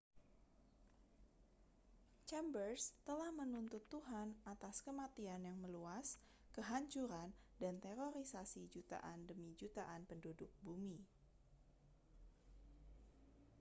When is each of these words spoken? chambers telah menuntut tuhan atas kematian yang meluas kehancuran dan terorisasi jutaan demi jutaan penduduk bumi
chambers 2.29 2.83
telah 3.07 3.29
menuntut 3.39 3.83
tuhan 3.93 4.27
atas 4.53 4.75
kematian 4.87 5.41
yang 5.49 5.57
meluas 5.65 6.07
kehancuran 6.57 7.29
dan 7.61 7.75
terorisasi 7.85 8.61
jutaan 8.73 9.19
demi 9.29 9.49
jutaan 9.61 10.01
penduduk 10.09 10.49
bumi 10.65 10.97